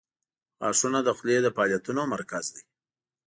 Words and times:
•غاښونه 0.61 0.99
د 1.03 1.09
خولې 1.17 1.37
د 1.41 1.47
فعالیتونو 1.55 2.01
مرکز 2.13 2.45
دي. 2.53 2.63